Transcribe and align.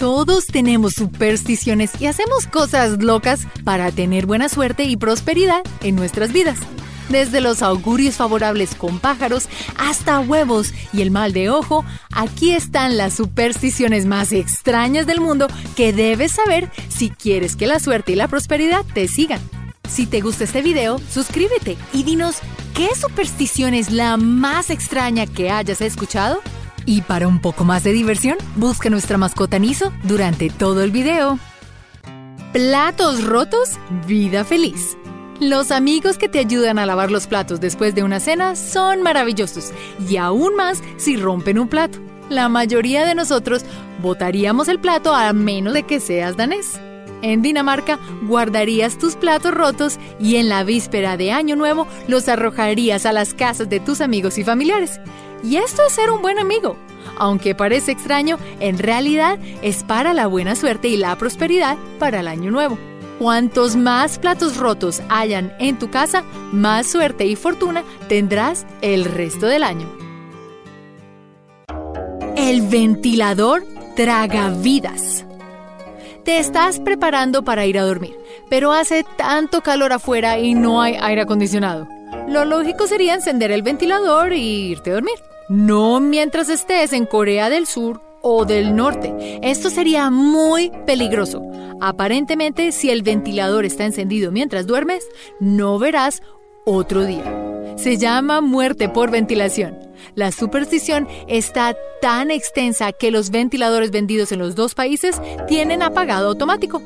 Todos 0.00 0.46
tenemos 0.46 0.94
supersticiones 0.94 1.90
y 2.00 2.06
hacemos 2.06 2.46
cosas 2.46 3.02
locas 3.02 3.42
para 3.64 3.92
tener 3.92 4.24
buena 4.24 4.48
suerte 4.48 4.84
y 4.84 4.96
prosperidad 4.96 5.62
en 5.82 5.94
nuestras 5.94 6.32
vidas. 6.32 6.58
Desde 7.10 7.42
los 7.42 7.60
augurios 7.60 8.14
favorables 8.14 8.74
con 8.74 8.98
pájaros 8.98 9.50
hasta 9.76 10.18
huevos 10.20 10.72
y 10.94 11.02
el 11.02 11.10
mal 11.10 11.34
de 11.34 11.50
ojo, 11.50 11.84
aquí 12.12 12.52
están 12.52 12.96
las 12.96 13.12
supersticiones 13.12 14.06
más 14.06 14.32
extrañas 14.32 15.06
del 15.06 15.20
mundo 15.20 15.48
que 15.76 15.92
debes 15.92 16.32
saber 16.32 16.70
si 16.88 17.10
quieres 17.10 17.54
que 17.54 17.66
la 17.66 17.78
suerte 17.78 18.12
y 18.12 18.16
la 18.16 18.26
prosperidad 18.26 18.86
te 18.94 19.06
sigan. 19.06 19.42
Si 19.86 20.06
te 20.06 20.22
gusta 20.22 20.44
este 20.44 20.62
video, 20.62 20.98
suscríbete 21.12 21.76
y 21.92 22.04
dinos 22.04 22.36
qué 22.74 22.88
superstición 22.98 23.74
es 23.74 23.90
la 23.90 24.16
más 24.16 24.70
extraña 24.70 25.26
que 25.26 25.50
hayas 25.50 25.82
escuchado 25.82 26.40
y 26.86 27.02
para 27.02 27.28
un 27.28 27.40
poco 27.40 27.64
más 27.64 27.84
de 27.84 27.92
diversión, 27.92 28.36
busca 28.56 28.90
nuestra 28.90 29.18
mascota 29.18 29.58
Niso 29.58 29.92
durante 30.04 30.50
todo 30.50 30.82
el 30.82 30.90
video. 30.90 31.38
Platos 32.52 33.24
rotos, 33.24 33.78
vida 34.06 34.44
feliz. 34.44 34.96
Los 35.40 35.70
amigos 35.70 36.18
que 36.18 36.28
te 36.28 36.38
ayudan 36.38 36.78
a 36.78 36.84
lavar 36.84 37.10
los 37.10 37.26
platos 37.26 37.60
después 37.60 37.94
de 37.94 38.02
una 38.02 38.20
cena 38.20 38.56
son 38.56 39.02
maravillosos 39.02 39.72
y 40.08 40.16
aún 40.16 40.54
más 40.56 40.82
si 40.98 41.16
rompen 41.16 41.58
un 41.58 41.68
plato. 41.68 41.98
La 42.28 42.48
mayoría 42.48 43.06
de 43.06 43.14
nosotros 43.14 43.64
botaríamos 44.02 44.68
el 44.68 44.80
plato 44.80 45.14
a 45.14 45.32
menos 45.32 45.72
de 45.72 45.84
que 45.84 45.98
seas 45.98 46.36
danés. 46.36 46.78
En 47.22 47.42
Dinamarca 47.42 47.98
guardarías 48.22 48.98
tus 48.98 49.16
platos 49.16 49.52
rotos 49.52 49.98
y 50.18 50.36
en 50.36 50.48
la 50.48 50.64
víspera 50.64 51.16
de 51.16 51.32
Año 51.32 51.56
Nuevo 51.56 51.86
los 52.08 52.28
arrojarías 52.28 53.06
a 53.06 53.12
las 53.12 53.34
casas 53.34 53.68
de 53.68 53.80
tus 53.80 54.00
amigos 54.00 54.38
y 54.38 54.44
familiares. 54.44 55.00
Y 55.42 55.56
esto 55.56 55.82
es 55.86 55.92
ser 55.92 56.10
un 56.10 56.22
buen 56.22 56.38
amigo. 56.38 56.76
Aunque 57.18 57.54
parece 57.54 57.92
extraño, 57.92 58.38
en 58.60 58.78
realidad 58.78 59.38
es 59.62 59.84
para 59.84 60.14
la 60.14 60.26
buena 60.26 60.54
suerte 60.54 60.88
y 60.88 60.96
la 60.96 61.16
prosperidad 61.16 61.76
para 61.98 62.20
el 62.20 62.28
año 62.28 62.50
nuevo. 62.50 62.78
Cuantos 63.18 63.76
más 63.76 64.18
platos 64.18 64.56
rotos 64.56 65.02
hayan 65.10 65.52
en 65.58 65.78
tu 65.78 65.90
casa, 65.90 66.24
más 66.52 66.86
suerte 66.86 67.26
y 67.26 67.36
fortuna 67.36 67.84
tendrás 68.08 68.66
el 68.80 69.04
resto 69.04 69.46
del 69.46 69.62
año. 69.62 69.86
El 72.36 72.62
ventilador 72.62 73.66
traga 73.94 74.48
vidas. 74.48 75.26
Te 76.24 76.38
estás 76.38 76.80
preparando 76.80 77.42
para 77.42 77.64
ir 77.66 77.78
a 77.78 77.82
dormir, 77.82 78.14
pero 78.50 78.72
hace 78.72 79.04
tanto 79.16 79.62
calor 79.62 79.92
afuera 79.92 80.38
y 80.38 80.54
no 80.54 80.82
hay 80.82 80.96
aire 81.00 81.22
acondicionado. 81.22 81.88
Lo 82.28 82.44
lógico 82.44 82.86
sería 82.86 83.14
encender 83.14 83.50
el 83.50 83.62
ventilador 83.62 84.32
y 84.32 84.70
irte 84.70 84.90
a 84.90 84.94
dormir. 84.94 85.14
No 85.48 85.98
mientras 85.98 86.48
estés 86.48 86.92
en 86.92 87.06
Corea 87.06 87.48
del 87.48 87.66
Sur 87.66 88.02
o 88.22 88.44
del 88.44 88.76
Norte. 88.76 89.40
Esto 89.42 89.70
sería 89.70 90.10
muy 90.10 90.70
peligroso. 90.86 91.42
Aparentemente, 91.80 92.72
si 92.72 92.90
el 92.90 93.02
ventilador 93.02 93.64
está 93.64 93.84
encendido 93.84 94.30
mientras 94.30 94.66
duermes, 94.66 95.08
no 95.40 95.78
verás 95.78 96.22
otro 96.66 97.04
día. 97.04 97.24
Se 97.76 97.96
llama 97.96 98.42
muerte 98.42 98.90
por 98.90 99.10
ventilación. 99.10 99.89
La 100.14 100.32
superstición 100.32 101.08
está 101.28 101.76
tan 102.00 102.30
extensa 102.30 102.92
que 102.92 103.10
los 103.10 103.30
ventiladores 103.30 103.90
vendidos 103.90 104.32
en 104.32 104.38
los 104.38 104.54
dos 104.54 104.74
países 104.74 105.20
tienen 105.48 105.82
apagado 105.82 106.28
automático. 106.28 106.82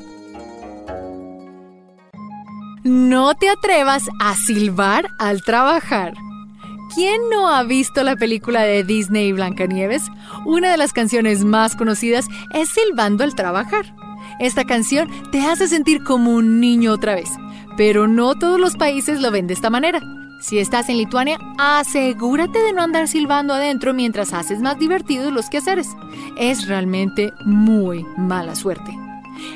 No 2.83 3.33
te 3.33 3.49
atrevas 3.49 4.03
a 4.19 4.35
silbar 4.35 5.07
al 5.17 5.41
trabajar. 5.41 6.13
¿Quién 6.93 7.19
no 7.31 7.47
ha 7.49 7.63
visto 7.63 8.03
la 8.03 8.15
película 8.15 8.61
de 8.61 8.83
Disney 8.83 9.31
Blancanieves? 9.31 10.03
Una 10.45 10.71
de 10.71 10.77
las 10.77 10.93
canciones 10.93 11.43
más 11.43 11.75
conocidas 11.75 12.27
es 12.53 12.69
Silbando 12.69 13.23
al 13.23 13.35
trabajar. 13.35 13.93
Esta 14.39 14.65
canción 14.65 15.09
te 15.31 15.41
hace 15.41 15.67
sentir 15.67 16.03
como 16.03 16.31
un 16.31 16.59
niño 16.59 16.93
otra 16.93 17.15
vez, 17.15 17.29
pero 17.75 18.07
no 18.07 18.35
todos 18.35 18.59
los 18.59 18.75
países 18.75 19.19
lo 19.19 19.31
ven 19.31 19.47
de 19.47 19.55
esta 19.55 19.69
manera. 19.69 19.99
Si 20.39 20.59
estás 20.59 20.89
en 20.89 20.97
Lituania, 20.97 21.39
asegúrate 21.57 22.59
de 22.59 22.73
no 22.73 22.83
andar 22.83 23.07
silbando 23.07 23.53
adentro 23.53 23.93
mientras 23.93 24.33
haces 24.33 24.59
más 24.59 24.77
divertidos 24.77 25.33
los 25.33 25.49
quehaceres. 25.49 25.87
Es 26.37 26.67
realmente 26.67 27.33
muy 27.45 28.05
mala 28.17 28.55
suerte. 28.55 28.95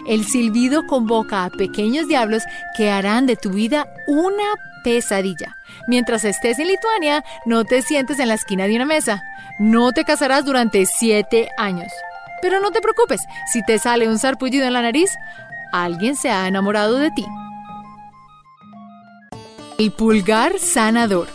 El 0.08 0.26
silbido 0.26 0.86
convoca 0.88 1.46
a 1.46 1.50
pequeños 1.50 2.08
diablos 2.08 2.44
que 2.76 2.90
harán 2.90 3.26
de 3.28 3.36
tu 3.36 3.52
vida 3.52 3.88
una 4.08 4.56
pesadilla. 4.84 5.56
Mientras 5.88 6.26
estés 6.26 6.60
en 6.60 6.68
Lituania, 6.68 7.24
no 7.46 7.66
te 7.66 7.82
sientes 7.82 8.20
en 8.20 8.28
la 8.28 8.34
esquina 8.34 8.68
de 8.68 8.76
una 8.76 8.86
mesa. 8.86 9.22
No 9.60 9.92
te 9.92 10.04
casarás 10.04 10.46
durante 10.46 10.86
siete 10.86 11.50
años. 11.58 11.92
Pero 12.42 12.60
no 12.62 12.72
te 12.72 12.82
preocupes, 12.82 13.22
si 13.52 13.64
te 13.64 13.80
sale 13.80 14.08
un 14.08 14.18
sarpullido 14.18 14.66
en 14.66 14.74
la 14.74 14.82
nariz, 14.82 15.12
alguien 15.72 16.16
se 16.16 16.30
ha 16.30 16.48
enamorado 16.48 16.98
de 16.98 17.12
ti. 17.12 17.26
El 19.80 19.92
pulgar 19.92 20.60
sanador. 20.60 21.30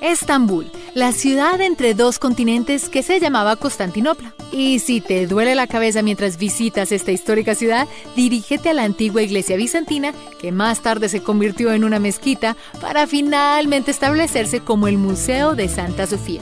Estambul, 0.00 0.70
la 0.94 1.10
ciudad 1.10 1.60
entre 1.60 1.94
dos 1.94 2.20
continentes 2.20 2.88
que 2.88 3.02
se 3.02 3.18
llamaba 3.18 3.56
Constantinopla. 3.56 4.34
Y 4.52 4.78
si 4.78 5.00
te 5.00 5.26
duele 5.26 5.56
la 5.56 5.66
cabeza 5.66 6.00
mientras 6.00 6.38
visitas 6.38 6.92
esta 6.92 7.10
histórica 7.10 7.56
ciudad, 7.56 7.88
dirígete 8.14 8.68
a 8.68 8.74
la 8.74 8.84
antigua 8.84 9.22
iglesia 9.22 9.56
bizantina, 9.56 10.12
que 10.40 10.52
más 10.52 10.80
tarde 10.80 11.08
se 11.08 11.24
convirtió 11.24 11.72
en 11.72 11.82
una 11.82 11.98
mezquita, 11.98 12.56
para 12.80 13.08
finalmente 13.08 13.90
establecerse 13.90 14.60
como 14.60 14.86
el 14.86 14.96
Museo 14.96 15.56
de 15.56 15.68
Santa 15.68 16.06
Sofía. 16.06 16.40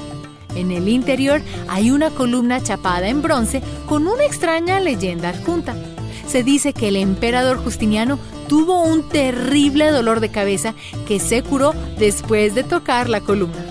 En 0.54 0.70
el 0.70 0.90
interior 0.90 1.40
hay 1.68 1.90
una 1.90 2.10
columna 2.10 2.62
chapada 2.62 3.08
en 3.08 3.22
bronce 3.22 3.62
con 3.86 4.06
una 4.06 4.26
extraña 4.26 4.78
leyenda 4.78 5.30
adjunta. 5.30 5.74
Se 6.26 6.42
dice 6.42 6.74
que 6.74 6.88
el 6.88 6.96
emperador 6.96 7.56
Justiniano 7.56 8.18
tuvo 8.50 8.82
un 8.82 9.08
terrible 9.08 9.92
dolor 9.92 10.18
de 10.18 10.28
cabeza 10.28 10.74
que 11.06 11.20
se 11.20 11.40
curó 11.40 11.72
después 12.00 12.52
de 12.56 12.64
tocar 12.64 13.08
la 13.08 13.20
columna. 13.20 13.64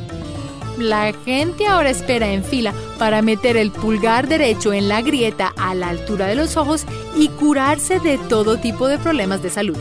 La 0.78 1.12
gente 1.26 1.68
ahora 1.68 1.90
espera 1.90 2.32
en 2.32 2.46
fila 2.46 2.74
para 2.98 3.22
meter 3.22 3.58
el 3.58 3.72
pulgar 3.72 4.30
derecho 4.30 4.72
en 4.72 4.88
la 4.88 5.02
grieta 5.02 5.54
a 5.58 5.76
la 5.76 5.90
altura 5.90 6.28
de 6.28 6.36
los 6.36 6.56
ojos 6.56 6.86
y 7.14 7.28
curarse 7.28 8.00
de 8.00 8.18
todo 8.18 8.58
tipo 8.58 8.88
de 8.88 8.98
problemas 8.98 9.44
de 9.44 9.50
salud. 9.50 9.78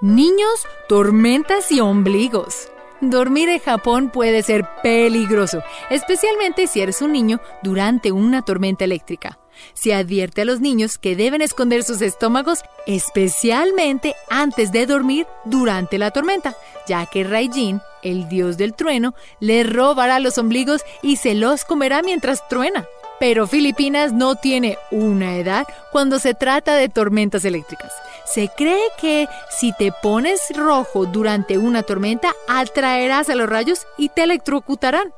Niños, 0.00 0.68
tormentas 0.88 1.72
y 1.72 1.80
ombligos. 1.80 2.68
Dormir 3.00 3.48
en 3.48 3.58
Japón 3.58 4.10
puede 4.10 4.44
ser 4.44 4.64
peligroso, 4.84 5.64
especialmente 5.90 6.68
si 6.68 6.80
eres 6.80 7.02
un 7.02 7.10
niño 7.10 7.40
durante 7.64 8.12
una 8.12 8.42
tormenta 8.42 8.84
eléctrica. 8.84 9.36
Se 9.74 9.94
advierte 9.94 10.42
a 10.42 10.44
los 10.44 10.60
niños 10.60 10.98
que 10.98 11.16
deben 11.16 11.42
esconder 11.42 11.84
sus 11.84 12.00
estómagos 12.00 12.60
especialmente 12.86 14.14
antes 14.28 14.72
de 14.72 14.86
dormir 14.86 15.26
durante 15.44 15.98
la 15.98 16.10
tormenta, 16.10 16.56
ya 16.86 17.06
que 17.06 17.24
Raijin, 17.24 17.80
el 18.02 18.28
dios 18.28 18.56
del 18.56 18.74
trueno, 18.74 19.14
le 19.40 19.64
robará 19.64 20.18
los 20.20 20.38
ombligos 20.38 20.82
y 21.02 21.16
se 21.16 21.34
los 21.34 21.64
comerá 21.64 22.02
mientras 22.02 22.46
truena. 22.48 22.86
Pero 23.20 23.46
Filipinas 23.46 24.12
no 24.12 24.34
tiene 24.34 24.76
una 24.90 25.36
edad 25.36 25.66
cuando 25.92 26.18
se 26.18 26.34
trata 26.34 26.74
de 26.74 26.88
tormentas 26.88 27.44
eléctricas. 27.44 27.92
Se 28.26 28.50
cree 28.56 28.82
que 29.00 29.28
si 29.50 29.72
te 29.72 29.92
pones 30.02 30.40
rojo 30.54 31.06
durante 31.06 31.56
una 31.56 31.82
tormenta, 31.82 32.32
atraerás 32.48 33.28
a 33.28 33.34
los 33.34 33.48
rayos 33.48 33.86
y 33.96 34.08
te 34.08 34.24
electrocutarán. 34.24 35.12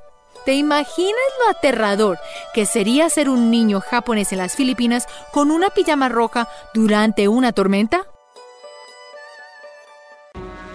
¿Te 0.46 0.54
imaginas 0.54 1.12
lo 1.44 1.50
aterrador 1.50 2.20
que 2.54 2.66
sería 2.66 3.10
ser 3.10 3.28
un 3.28 3.50
niño 3.50 3.80
japonés 3.80 4.30
en 4.30 4.38
las 4.38 4.54
Filipinas 4.54 5.08
con 5.32 5.50
una 5.50 5.70
pijama 5.70 6.08
roja 6.08 6.48
durante 6.72 7.26
una 7.26 7.50
tormenta? 7.50 8.06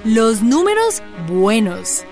Los 0.04 0.42
números 0.42 1.02
buenos. 1.26 2.04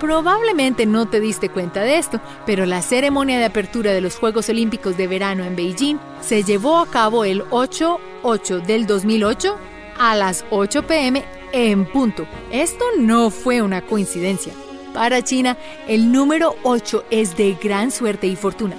Probablemente 0.00 0.86
no 0.86 1.06
te 1.06 1.20
diste 1.20 1.50
cuenta 1.50 1.82
de 1.82 1.98
esto, 1.98 2.22
pero 2.46 2.64
la 2.64 2.80
ceremonia 2.80 3.38
de 3.38 3.44
apertura 3.44 3.92
de 3.92 4.00
los 4.00 4.16
Juegos 4.16 4.48
Olímpicos 4.48 4.96
de 4.96 5.06
Verano 5.06 5.44
en 5.44 5.56
Beijing 5.56 5.98
se 6.22 6.42
llevó 6.42 6.78
a 6.78 6.86
cabo 6.86 7.26
el 7.26 7.44
8-8 7.50 8.64
del 8.64 8.86
2008 8.86 9.58
a 9.98 10.16
las 10.16 10.46
8 10.48 10.86
pm 10.86 11.22
en 11.52 11.84
punto. 11.84 12.26
Esto 12.50 12.86
no 12.98 13.28
fue 13.28 13.60
una 13.60 13.82
coincidencia. 13.82 14.54
Para 14.94 15.24
China, 15.24 15.58
el 15.88 16.12
número 16.12 16.54
8 16.62 17.06
es 17.10 17.36
de 17.36 17.58
gran 17.60 17.90
suerte 17.90 18.28
y 18.28 18.36
fortuna, 18.36 18.76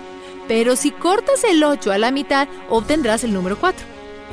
pero 0.48 0.78
si 0.78 0.92
cortas 0.92 1.44
el 1.44 1.62
8 1.62 1.92
a 1.92 1.98
la 1.98 2.10
mitad, 2.10 2.48
obtendrás 2.70 3.26
el 3.26 3.34
número 3.34 3.58
4. 3.60 3.86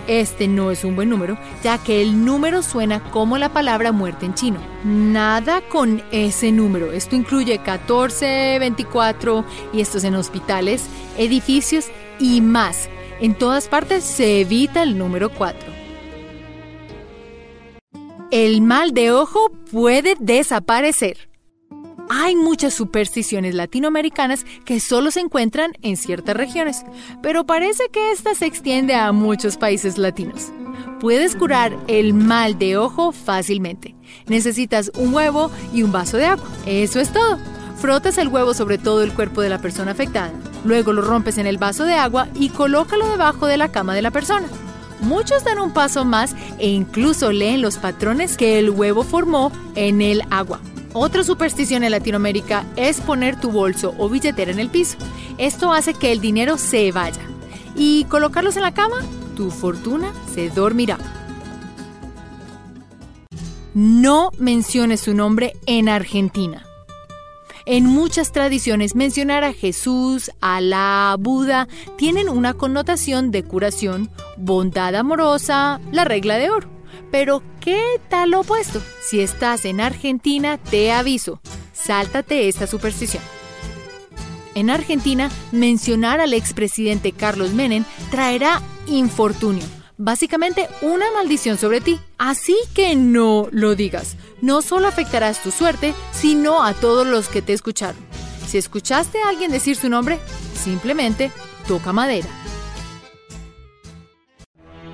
Este 0.06 0.46
no 0.46 0.70
es 0.70 0.84
un 0.84 0.94
buen 0.94 1.11
número, 1.11 1.37
ya 1.64 1.79
que 1.79 2.00
el 2.00 2.25
número 2.25 2.62
suena 2.62 3.02
como 3.11 3.37
la 3.37 3.49
palabra 3.49 3.90
muerte 3.90 4.26
en 4.26 4.34
chino. 4.34 4.61
Nada 4.84 5.61
con 5.61 6.05
ese 6.12 6.52
número. 6.52 6.93
Esto 6.93 7.17
incluye 7.17 7.58
14, 7.58 8.58
24 8.61 9.44
y 9.73 9.81
estos 9.81 10.05
en 10.05 10.14
hospitales, 10.14 10.87
edificios 11.19 11.87
y 12.20 12.40
más. 12.43 12.88
En 13.20 13.35
todas 13.35 13.67
partes 13.67 14.05
se 14.05 14.40
evita 14.40 14.85
el 14.85 14.96
número 14.96 15.31
4. 15.31 15.61
El 18.31 18.62
mal 18.62 18.94
de 18.94 19.11
ojo 19.11 19.50
puede 19.73 20.17
desaparecer. 20.20 21.31
Hay 22.14 22.37
muchas 22.37 22.75
supersticiones 22.75 23.55
latinoamericanas 23.55 24.44
que 24.67 24.81
solo 24.81 25.11
se 25.11 25.20
encuentran 25.20 25.73
en 25.81 25.97
ciertas 25.97 26.37
regiones, 26.37 26.85
pero 27.23 27.47
parece 27.47 27.85
que 27.91 28.12
esta 28.12 28.35
se 28.35 28.44
extiende 28.44 28.94
a 28.94 29.12
muchos 29.12 29.56
países 29.56 29.97
latinos. 29.97 30.53
Puedes 31.00 31.35
curar 31.35 31.75
el 31.87 32.12
mal 32.12 32.59
de 32.59 32.76
ojo 32.76 33.12
fácilmente. 33.12 33.94
Necesitas 34.26 34.93
un 34.94 35.14
huevo 35.14 35.50
y 35.73 35.85
un 35.85 35.91
vaso 35.91 36.19
de 36.19 36.26
agua. 36.26 36.44
Eso 36.67 37.00
es 37.00 37.11
todo. 37.11 37.38
Frotas 37.79 38.19
el 38.19 38.29
huevo 38.29 38.53
sobre 38.53 38.76
todo 38.76 39.03
el 39.03 39.14
cuerpo 39.14 39.41
de 39.41 39.49
la 39.49 39.62
persona 39.62 39.93
afectada. 39.93 40.32
Luego 40.67 40.93
lo 40.93 41.00
rompes 41.00 41.38
en 41.38 41.47
el 41.47 41.56
vaso 41.56 41.85
de 41.85 41.94
agua 41.94 42.29
y 42.35 42.50
colócalo 42.50 43.09
debajo 43.09 43.47
de 43.47 43.56
la 43.56 43.73
cama 43.73 43.94
de 43.94 44.03
la 44.03 44.11
persona. 44.11 44.49
Muchos 45.00 45.44
dan 45.44 45.59
un 45.59 45.73
paso 45.73 46.05
más 46.05 46.37
e 46.59 46.69
incluso 46.69 47.32
leen 47.32 47.62
los 47.62 47.79
patrones 47.79 48.37
que 48.37 48.59
el 48.59 48.69
huevo 48.69 49.03
formó 49.03 49.50
en 49.76 50.03
el 50.03 50.23
agua. 50.29 50.61
Otra 50.94 51.24
superstición 51.24 51.84
en 51.84 51.92
Latinoamérica 51.92 52.66
es 52.76 53.00
poner 53.00 53.40
tu 53.40 53.50
bolso 53.50 53.94
o 53.98 54.08
billetera 54.08 54.50
en 54.50 54.60
el 54.60 54.68
piso. 54.68 54.98
Esto 55.38 55.72
hace 55.72 55.94
que 55.94 56.12
el 56.12 56.20
dinero 56.20 56.58
se 56.58 56.92
vaya. 56.92 57.22
Y 57.74 58.04
colocarlos 58.04 58.56
en 58.56 58.62
la 58.62 58.74
cama, 58.74 58.96
tu 59.34 59.50
fortuna 59.50 60.12
se 60.34 60.50
dormirá. 60.50 60.98
No 63.74 64.30
menciones 64.38 65.00
su 65.00 65.14
nombre 65.14 65.54
en 65.64 65.88
Argentina. 65.88 66.66
En 67.64 67.86
muchas 67.86 68.32
tradiciones 68.32 68.94
mencionar 68.94 69.44
a 69.44 69.54
Jesús, 69.54 70.30
Alá, 70.40 71.16
Buda 71.18 71.68
tienen 71.96 72.28
una 72.28 72.54
connotación 72.54 73.30
de 73.30 73.44
curación, 73.44 74.10
bondad 74.36 74.94
amorosa, 74.96 75.80
la 75.90 76.04
regla 76.04 76.36
de 76.36 76.50
oro. 76.50 76.71
Pero, 77.10 77.42
¿qué 77.60 78.00
tal 78.08 78.30
lo 78.30 78.40
opuesto? 78.40 78.82
Si 79.08 79.20
estás 79.20 79.64
en 79.64 79.80
Argentina, 79.80 80.58
te 80.58 80.92
aviso, 80.92 81.40
sáltate 81.72 82.48
esta 82.48 82.66
superstición. 82.66 83.22
En 84.54 84.70
Argentina, 84.70 85.30
mencionar 85.50 86.20
al 86.20 86.34
expresidente 86.34 87.12
Carlos 87.12 87.52
Menem 87.52 87.84
traerá 88.10 88.60
infortunio 88.86 89.64
básicamente 90.02 90.68
una 90.80 91.10
maldición 91.12 91.58
sobre 91.58 91.80
ti. 91.80 92.00
Así 92.18 92.56
que 92.74 92.96
no 92.96 93.48
lo 93.50 93.74
digas. 93.74 94.16
No 94.40 94.62
solo 94.62 94.88
afectarás 94.88 95.42
tu 95.42 95.50
suerte, 95.50 95.94
sino 96.12 96.64
a 96.64 96.74
todos 96.74 97.06
los 97.06 97.28
que 97.28 97.42
te 97.42 97.52
escucharon. 97.52 98.00
Si 98.46 98.58
escuchaste 98.58 99.22
a 99.22 99.28
alguien 99.28 99.52
decir 99.52 99.76
su 99.76 99.88
nombre, 99.88 100.18
simplemente 100.54 101.30
toca 101.66 101.92
madera. 101.92 102.28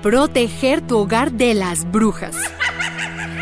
Proteger 0.01 0.79
tu 0.79 0.97
hogar 0.97 1.33
de 1.33 1.53
las 1.53 1.89
brujas. 1.91 2.33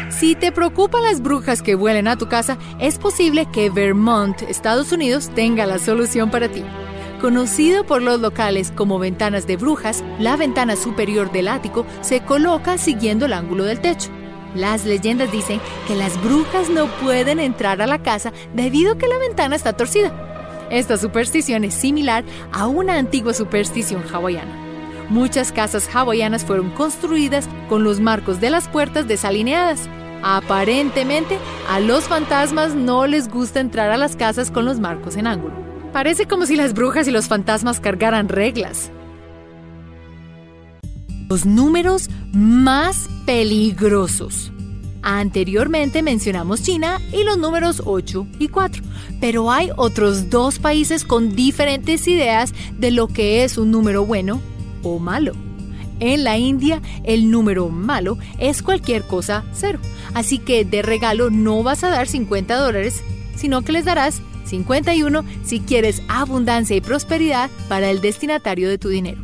Si 0.09 0.33
te 0.33 0.51
preocupan 0.51 1.03
las 1.03 1.21
brujas 1.21 1.61
que 1.61 1.75
vuelen 1.75 2.07
a 2.07 2.17
tu 2.17 2.27
casa, 2.27 2.57
es 2.79 2.97
posible 2.97 3.45
que 3.53 3.69
Vermont, 3.69 4.41
Estados 4.41 4.91
Unidos, 4.91 5.29
tenga 5.35 5.67
la 5.67 5.77
solución 5.77 6.31
para 6.31 6.49
ti. 6.49 6.63
Conocido 7.21 7.85
por 7.85 8.01
los 8.01 8.19
locales 8.21 8.71
como 8.71 8.97
ventanas 8.97 9.45
de 9.45 9.55
brujas, 9.55 10.03
la 10.17 10.35
ventana 10.35 10.75
superior 10.75 11.31
del 11.31 11.47
ático 11.47 11.85
se 12.01 12.21
coloca 12.21 12.79
siguiendo 12.79 13.27
el 13.27 13.33
ángulo 13.33 13.63
del 13.63 13.79
techo. 13.79 14.09
Las 14.55 14.83
leyendas 14.83 15.31
dicen 15.31 15.61
que 15.87 15.95
las 15.95 16.19
brujas 16.23 16.71
no 16.71 16.87
pueden 17.03 17.39
entrar 17.39 17.83
a 17.83 17.87
la 17.87 18.01
casa 18.01 18.33
debido 18.55 18.93
a 18.93 18.97
que 18.97 19.07
la 19.07 19.19
ventana 19.19 19.55
está 19.55 19.73
torcida. 19.73 20.11
Esta 20.71 20.97
superstición 20.97 21.63
es 21.65 21.75
similar 21.75 22.23
a 22.51 22.65
una 22.65 22.97
antigua 22.97 23.35
superstición 23.35 24.03
hawaiana. 24.11 24.66
Muchas 25.09 25.53
casas 25.53 25.89
hawaianas 25.93 26.43
fueron 26.43 26.69
construidas 26.71 27.47
con 27.69 27.83
los 27.83 28.01
marcos 28.01 28.41
de 28.41 28.49
las 28.49 28.67
puertas 28.67 29.07
desalineadas. 29.07 29.87
Aparentemente, 30.21 31.37
a 31.69 31.79
los 31.79 32.05
fantasmas 32.05 32.75
no 32.75 33.07
les 33.07 33.29
gusta 33.29 33.61
entrar 33.61 33.89
a 33.89 33.97
las 33.97 34.17
casas 34.17 34.51
con 34.51 34.65
los 34.65 34.79
marcos 34.79 35.15
en 35.15 35.27
ángulo. 35.27 35.53
Parece 35.93 36.27
como 36.27 36.45
si 36.45 36.57
las 36.57 36.73
brujas 36.73 37.07
y 37.07 37.11
los 37.11 37.27
fantasmas 37.27 37.79
cargaran 37.79 38.27
reglas. 38.27 38.91
Los 41.29 41.45
números 41.45 42.09
más 42.33 43.07
peligrosos. 43.25 44.51
Anteriormente 45.03 46.01
mencionamos 46.01 46.63
China 46.63 46.99
y 47.13 47.23
los 47.23 47.37
números 47.37 47.81
8 47.85 48.27
y 48.39 48.49
4, 48.49 48.83
pero 49.21 49.51
hay 49.51 49.69
otros 49.77 50.29
dos 50.29 50.59
países 50.59 51.05
con 51.05 51.33
diferentes 51.33 52.07
ideas 52.09 52.53
de 52.77 52.91
lo 52.91 53.07
que 53.07 53.45
es 53.45 53.57
un 53.57 53.71
número 53.71 54.05
bueno 54.05 54.41
o 54.83 54.99
malo. 54.99 55.33
En 55.99 56.23
la 56.23 56.37
India, 56.37 56.81
el 57.03 57.31
número 57.31 57.69
malo 57.69 58.17
es 58.37 58.61
cualquier 58.61 59.03
cosa 59.03 59.43
cero, 59.53 59.79
así 60.13 60.37
que 60.37 60.63
de 60.63 60.81
regalo 60.81 61.29
no 61.31 61.63
vas 61.63 61.83
a 61.83 61.89
dar 61.89 62.07
50 62.07 62.55
dólares, 62.55 63.03
sino 63.35 63.63
que 63.63 63.71
les 63.71 63.85
darás 63.85 64.21
51 64.45 65.23
si 65.43 65.59
quieres 65.59 66.01
abundancia 66.07 66.75
y 66.75 66.81
prosperidad 66.81 67.49
para 67.67 67.89
el 67.89 68.01
destinatario 68.01 68.69
de 68.69 68.77
tu 68.77 68.89
dinero. 68.89 69.21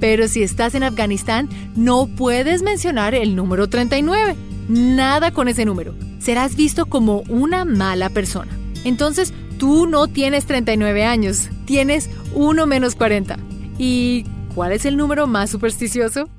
Pero 0.00 0.28
si 0.28 0.42
estás 0.42 0.74
en 0.74 0.82
Afganistán, 0.82 1.48
no 1.74 2.06
puedes 2.06 2.62
mencionar 2.62 3.14
el 3.14 3.34
número 3.34 3.68
39. 3.68 4.36
Nada 4.68 5.30
con 5.30 5.48
ese 5.48 5.64
número. 5.64 5.94
Serás 6.18 6.56
visto 6.56 6.86
como 6.86 7.20
una 7.28 7.64
mala 7.64 8.10
persona. 8.10 8.50
Entonces, 8.84 9.32
tú 9.58 9.86
no 9.86 10.06
tienes 10.08 10.44
39 10.46 11.04
años, 11.04 11.48
tienes 11.64 12.10
uno 12.34 12.66
menos 12.66 12.94
40. 12.94 13.38
¿Y 13.78 14.26
cuál 14.56 14.72
es 14.72 14.86
el 14.86 14.96
número 14.96 15.26
más 15.26 15.50
supersticioso? 15.50 16.30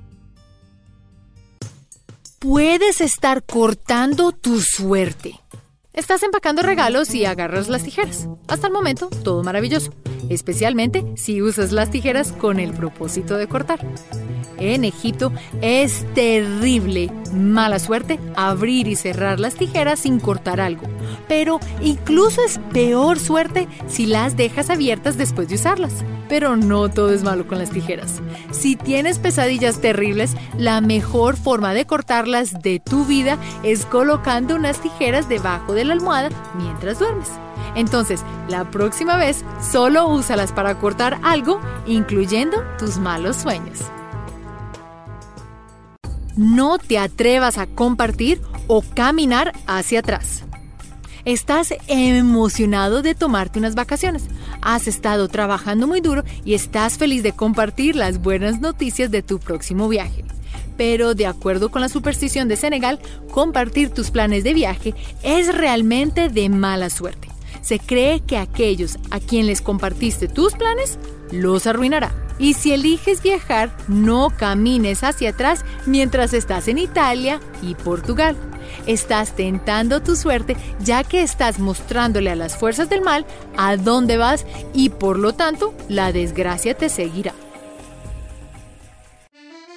Puedes 2.39 2.99
estar 2.99 3.43
cortando 3.43 4.31
tu 4.31 4.59
suerte. 4.59 5.39
Estás 5.93 6.23
empacando 6.23 6.63
regalos 6.63 7.13
y 7.13 7.25
agarras 7.25 7.69
las 7.69 7.83
tijeras. 7.83 8.27
Hasta 8.47 8.67
el 8.67 8.73
momento, 8.73 9.09
todo 9.23 9.43
maravilloso, 9.43 9.93
especialmente 10.29 11.05
si 11.15 11.43
usas 11.43 11.71
las 11.71 11.91
tijeras 11.91 12.31
con 12.31 12.59
el 12.59 12.73
propósito 12.73 13.37
de 13.37 13.47
cortar. 13.47 13.85
En 14.57 14.83
Egipto 14.83 15.31
es 15.61 16.03
terrible, 16.15 17.11
mala 17.33 17.77
suerte, 17.77 18.19
abrir 18.35 18.87
y 18.87 18.95
cerrar 18.95 19.39
las 19.39 19.53
tijeras 19.53 19.99
sin 19.99 20.19
cortar 20.19 20.59
algo. 20.59 20.96
Pero 21.27 21.59
incluso 21.81 22.43
es 22.43 22.59
peor 22.71 23.19
suerte 23.19 23.67
si 23.87 24.05
las 24.05 24.37
dejas 24.37 24.69
abiertas 24.69 25.17
después 25.17 25.47
de 25.47 25.55
usarlas. 25.55 25.93
Pero 26.29 26.57
no 26.57 26.89
todo 26.89 27.13
es 27.13 27.23
malo 27.23 27.47
con 27.47 27.57
las 27.57 27.69
tijeras. 27.69 28.21
Si 28.51 28.75
tienes 28.75 29.19
pesadillas 29.19 29.79
terribles, 29.79 30.35
la 30.57 30.81
mejor 30.81 31.37
forma 31.37 31.73
de 31.73 31.85
cortarlas 31.85 32.61
de 32.61 32.79
tu 32.79 33.05
vida 33.05 33.37
es 33.63 33.85
colocando 33.85 34.55
unas 34.55 34.81
tijeras 34.81 35.29
debajo 35.29 35.73
de 35.73 35.85
la 35.85 35.93
almohada 35.93 36.29
mientras 36.57 36.99
duermes. 36.99 37.29
Entonces, 37.75 38.21
la 38.49 38.69
próxima 38.71 39.17
vez 39.17 39.45
solo 39.61 40.07
úsalas 40.07 40.51
para 40.51 40.79
cortar 40.79 41.19
algo, 41.23 41.59
incluyendo 41.85 42.57
tus 42.79 42.97
malos 42.97 43.35
sueños. 43.35 43.79
No 46.35 46.77
te 46.77 46.99
atrevas 46.99 47.57
a 47.57 47.67
compartir 47.67 48.41
o 48.67 48.83
caminar 48.95 49.53
hacia 49.65 49.99
atrás. 49.99 50.43
Estás 51.27 51.73
emocionado 51.87 53.01
de 53.01 53.13
tomarte 53.13 53.59
unas 53.59 53.75
vacaciones. 53.75 54.23
Has 54.61 54.87
estado 54.87 55.27
trabajando 55.27 55.85
muy 55.85 55.99
duro 55.99 56.23
y 56.45 56.53
estás 56.53 56.97
feliz 56.97 57.21
de 57.21 57.33
compartir 57.33 57.97
las 57.97 58.21
buenas 58.21 58.61
noticias 58.61 59.11
de 59.11 59.23
tu 59.23 59.37
próximo 59.37 59.89
viaje. 59.89 60.23
Pero 60.77 61.15
de 61.15 61.25
acuerdo 61.25 61.67
con 61.67 61.81
la 61.81 61.89
superstición 61.89 62.47
de 62.47 62.55
Senegal, 62.55 63.01
compartir 63.29 63.89
tus 63.89 64.09
planes 64.09 64.45
de 64.45 64.53
viaje 64.53 64.93
es 65.21 65.53
realmente 65.53 66.29
de 66.29 66.47
mala 66.47 66.89
suerte. 66.89 67.27
Se 67.59 67.77
cree 67.77 68.21
que 68.21 68.37
aquellos 68.37 68.97
a 69.11 69.19
quien 69.19 69.47
les 69.47 69.59
compartiste 69.59 70.29
tus 70.29 70.53
planes 70.53 70.97
los 71.33 71.67
arruinará. 71.67 72.15
Y 72.39 72.53
si 72.53 72.71
eliges 72.71 73.21
viajar, 73.21 73.75
no 73.89 74.29
camines 74.29 75.03
hacia 75.03 75.31
atrás 75.31 75.65
mientras 75.85 76.33
estás 76.33 76.69
en 76.69 76.77
Italia 76.77 77.41
y 77.61 77.75
Portugal. 77.75 78.37
Estás 78.85 79.35
tentando 79.35 80.01
tu 80.01 80.15
suerte 80.15 80.57
ya 80.79 81.03
que 81.03 81.21
estás 81.21 81.59
mostrándole 81.59 82.29
a 82.29 82.35
las 82.35 82.57
fuerzas 82.57 82.89
del 82.89 83.01
mal 83.01 83.25
a 83.57 83.77
dónde 83.77 84.17
vas 84.17 84.45
y 84.73 84.89
por 84.89 85.19
lo 85.19 85.33
tanto 85.33 85.73
la 85.89 86.11
desgracia 86.11 86.75
te 86.75 86.89
seguirá. 86.89 87.33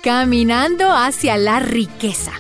Caminando 0.03 0.91
hacia 0.93 1.37
la 1.37 1.61
riqueza. 1.61 2.33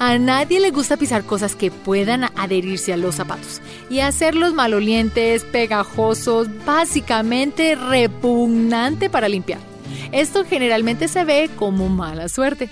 A 0.00 0.16
nadie 0.16 0.60
le 0.60 0.70
gusta 0.70 0.96
pisar 0.96 1.24
cosas 1.24 1.54
que 1.54 1.70
puedan 1.70 2.24
adherirse 2.34 2.94
a 2.94 2.96
los 2.96 3.16
zapatos 3.16 3.60
y 3.90 4.00
hacerlos 4.00 4.54
malolientes, 4.54 5.44
pegajosos, 5.44 6.48
básicamente 6.64 7.74
repugnante 7.74 9.10
para 9.10 9.28
limpiar. 9.28 9.60
Esto 10.10 10.44
generalmente 10.44 11.06
se 11.06 11.24
ve 11.24 11.50
como 11.54 11.90
mala 11.90 12.30
suerte, 12.30 12.70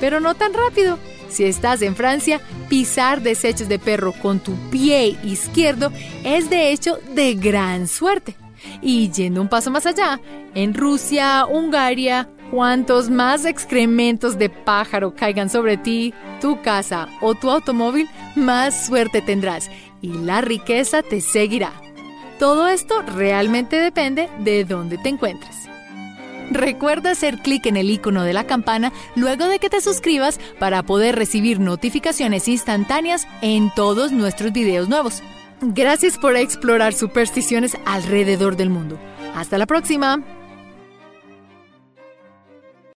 pero 0.00 0.20
no 0.20 0.34
tan 0.34 0.54
rápido. 0.54 0.98
Si 1.30 1.44
estás 1.44 1.80
en 1.82 1.96
Francia, 1.96 2.40
pisar 2.68 3.22
desechos 3.22 3.68
de 3.68 3.78
perro 3.78 4.12
con 4.12 4.40
tu 4.40 4.54
pie 4.70 5.16
izquierdo 5.24 5.92
es 6.24 6.50
de 6.50 6.72
hecho 6.72 6.98
de 7.14 7.34
gran 7.34 7.88
suerte. 7.88 8.36
Y 8.82 9.10
yendo 9.10 9.40
un 9.40 9.48
paso 9.48 9.70
más 9.70 9.86
allá, 9.86 10.20
en 10.54 10.74
Rusia, 10.74 11.46
Hungría 11.46 12.28
Cuantos 12.50 13.10
más 13.10 13.44
excrementos 13.44 14.36
de 14.36 14.50
pájaro 14.50 15.14
caigan 15.14 15.48
sobre 15.48 15.76
ti, 15.76 16.12
tu 16.40 16.60
casa 16.62 17.06
o 17.20 17.36
tu 17.36 17.48
automóvil, 17.48 18.08
más 18.34 18.86
suerte 18.86 19.22
tendrás 19.22 19.70
y 20.02 20.08
la 20.08 20.40
riqueza 20.40 21.02
te 21.02 21.20
seguirá. 21.20 21.72
Todo 22.40 22.66
esto 22.66 23.02
realmente 23.02 23.76
depende 23.76 24.28
de 24.40 24.64
dónde 24.64 24.98
te 24.98 25.10
encuentres. 25.10 25.69
Recuerda 26.50 27.12
hacer 27.12 27.38
clic 27.38 27.66
en 27.66 27.76
el 27.76 27.90
icono 27.90 28.24
de 28.24 28.32
la 28.32 28.44
campana 28.44 28.92
luego 29.14 29.46
de 29.46 29.58
que 29.58 29.70
te 29.70 29.80
suscribas 29.80 30.40
para 30.58 30.82
poder 30.82 31.16
recibir 31.16 31.60
notificaciones 31.60 32.48
instantáneas 32.48 33.28
en 33.40 33.72
todos 33.74 34.12
nuestros 34.12 34.52
videos 34.52 34.88
nuevos. 34.88 35.22
Gracias 35.60 36.18
por 36.18 36.36
explorar 36.36 36.92
supersticiones 36.94 37.76
alrededor 37.84 38.56
del 38.56 38.70
mundo. 38.70 38.98
Hasta 39.34 39.58
la 39.58 39.66
próxima. 39.66 40.39